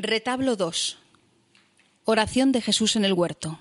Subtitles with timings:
[0.00, 0.96] Retablo 2.
[2.04, 3.58] Oración de Jesús en el huerto.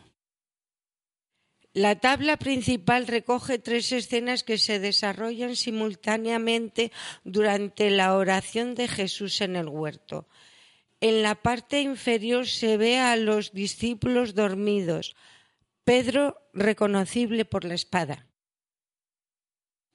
[1.73, 6.91] La tabla principal recoge tres escenas que se desarrollan simultáneamente
[7.23, 10.27] durante la oración de Jesús en el huerto.
[11.01, 15.15] En la parte inferior se ve a los discípulos dormidos,
[15.83, 18.27] Pedro reconocible por la espada.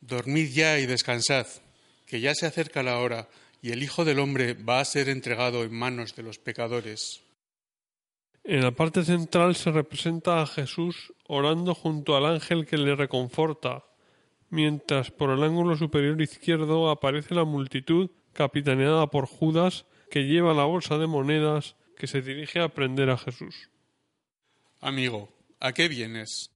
[0.00, 1.46] Dormid ya y descansad,
[2.04, 3.28] que ya se acerca la hora
[3.62, 7.22] y el Hijo del Hombre va a ser entregado en manos de los pecadores.
[8.42, 13.84] En la parte central se representa a Jesús orando junto al ángel que le reconforta,
[14.50, 20.64] mientras por el ángulo superior izquierdo aparece la multitud capitaneada por Judas que lleva la
[20.64, 23.70] bolsa de monedas que se dirige a prender a Jesús.
[24.80, 26.50] Amigo, ¿a qué vienes?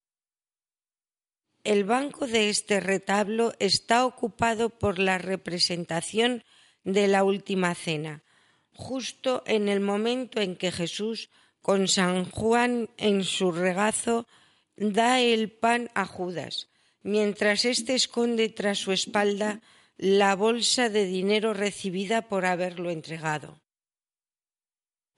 [1.62, 6.42] El banco de este retablo está ocupado por la representación
[6.86, 8.22] de la última cena,
[8.72, 14.26] justo en el momento en que Jesús, con San Juan en su regazo,
[14.76, 16.68] da el pan a Judas,
[17.02, 19.60] mientras éste esconde tras su espalda
[19.98, 23.60] la bolsa de dinero recibida por haberlo entregado.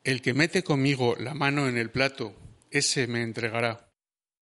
[0.04, 2.34] El que mete conmigo la mano en el plato,
[2.70, 3.87] ese me entregará.